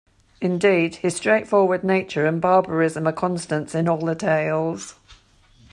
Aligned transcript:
Indeed, 0.41 0.95
his 0.95 1.15
straightforward 1.17 1.83
nature 1.83 2.25
and 2.25 2.41
barbarism 2.41 3.07
are 3.07 3.11
constants 3.13 3.75
in 3.75 3.87
all 3.87 3.99
the 4.03 4.15
tales. 4.15 4.95